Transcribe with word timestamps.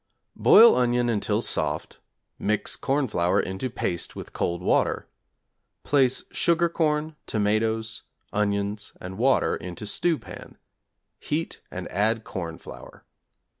Boil 0.41 0.75
onion 0.75 1.09
until 1.09 1.43
soft; 1.43 1.99
mix 2.39 2.75
corn 2.75 3.07
flour 3.07 3.39
into 3.39 3.69
paste 3.69 4.15
with 4.15 4.33
cold 4.33 4.63
water. 4.63 5.07
Place 5.83 6.23
sugar 6.31 6.69
corn, 6.69 7.15
tomatoes, 7.27 8.01
onions, 8.33 8.93
and 8.99 9.19
water 9.19 9.55
into 9.55 9.85
stew 9.85 10.17
pan; 10.17 10.57
heat 11.19 11.61
and 11.69 11.87
add 11.91 12.23
corn 12.23 12.57
flour. 12.57 13.05